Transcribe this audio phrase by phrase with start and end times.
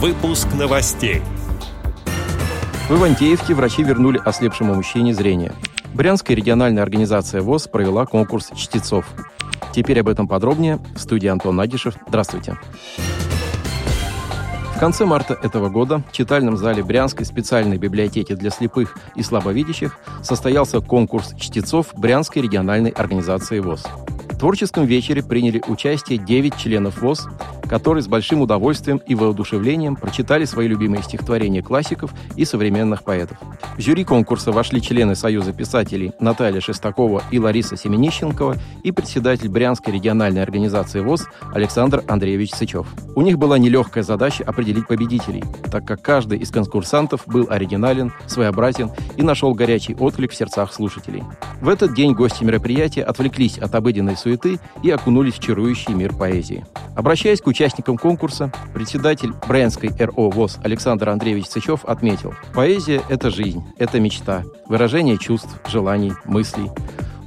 [0.00, 1.22] Выпуск новостей.
[2.88, 5.52] В Ивантеевке врачи вернули ослепшему мужчине зрение.
[5.92, 9.06] Брянская региональная организация ВОЗ провела конкурс чтецов.
[9.74, 10.78] Теперь об этом подробнее.
[10.94, 11.96] В студии Антон Нагишев.
[12.06, 12.56] Здравствуйте.
[14.76, 19.98] В конце марта этого года в читальном зале Брянской специальной библиотеки для слепых и слабовидящих
[20.22, 23.84] состоялся конкурс чтецов Брянской региональной организации ВОЗ.
[24.30, 27.26] В творческом вечере приняли участие 9 членов ВОЗ,
[27.68, 33.38] которые с большим удовольствием и воодушевлением прочитали свои любимые стихотворения классиков и современных поэтов.
[33.76, 39.92] В жюри конкурса вошли члены Союза писателей Наталья Шестакова и Лариса Семенищенкова и председатель Брянской
[39.92, 42.86] региональной организации ВОЗ Александр Андреевич Сычев.
[43.14, 48.90] У них была нелегкая задача определить победителей, так как каждый из конкурсантов был оригинален, своеобразен
[49.16, 51.24] и нашел горячий отклик в сердцах слушателей.
[51.60, 56.64] В этот день гости мероприятия отвлеклись от обыденной суеты и окунулись в чарующий мир поэзии.
[56.98, 63.64] Обращаясь к участникам конкурса, председатель Брянской РО ВОЗ Александр Андреевич Сычев отметил, поэзия– это жизнь,
[63.78, 66.72] это мечта, выражение чувств, желаний, мыслей.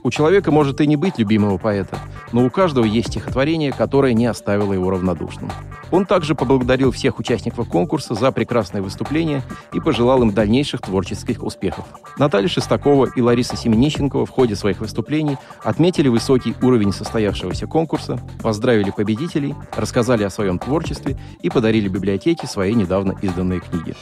[0.03, 1.97] У человека может и не быть любимого поэта,
[2.31, 5.51] но у каждого есть стихотворение, которое не оставило его равнодушным.
[5.91, 9.43] Он также поблагодарил всех участников конкурса за прекрасное выступление
[9.73, 11.85] и пожелал им дальнейших творческих успехов.
[12.17, 18.91] Наталья Шестакова и Лариса Семенищенкова в ходе своих выступлений отметили высокий уровень состоявшегося конкурса, поздравили
[18.91, 23.95] победителей, рассказали о своем творчестве и подарили библиотеке свои недавно изданные книги.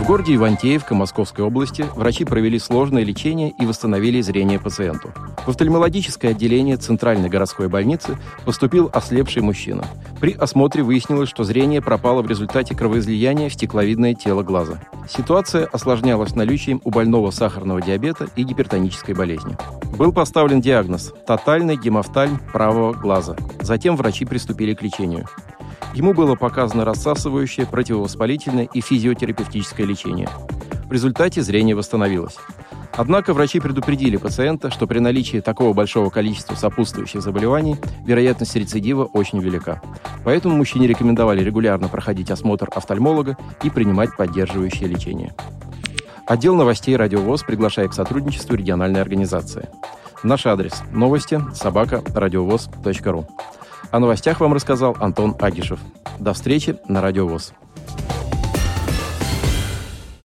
[0.00, 5.12] В городе Ивантеевка Московской области врачи провели сложное лечение и восстановили зрение пациенту.
[5.44, 9.84] В офтальмологическое отделение Центральной городской больницы поступил ослепший мужчина.
[10.18, 14.80] При осмотре выяснилось, что зрение пропало в результате кровоизлияния в стекловидное тело глаза.
[15.06, 19.58] Ситуация осложнялась наличием у больного сахарного диабета и гипертонической болезни.
[19.98, 23.36] Был поставлен диагноз– тотальный гемофтальм правого глаза.
[23.60, 25.26] Затем врачи приступили к лечению.
[25.94, 30.28] Ему было показано рассасывающее, противовоспалительное и физиотерапевтическое лечение.
[30.84, 32.36] В результате зрение восстановилось.
[32.96, 39.40] Однако врачи предупредили пациента, что при наличии такого большого количества сопутствующих заболеваний вероятность рецидива очень
[39.40, 39.80] велика.
[40.24, 45.34] Поэтому мужчине рекомендовали регулярно проходить осмотр офтальмолога и принимать поддерживающее лечение.
[46.26, 49.68] Отдел новостей «Радиовоз» приглашает к сотрудничеству региональной организации.
[50.22, 53.26] Наш адрес– новости собака радиовоз.ру.
[53.90, 55.80] О новостях вам рассказал Антон Агишев.
[56.18, 57.52] До встречи на Радиовоз.